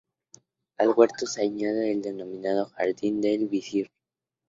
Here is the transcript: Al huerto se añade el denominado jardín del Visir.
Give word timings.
Al 0.79 0.93
huerto 0.97 1.27
se 1.27 1.43
añade 1.43 1.91
el 1.91 2.01
denominado 2.01 2.65
jardín 2.69 3.21
del 3.21 3.47
Visir. 3.47 3.91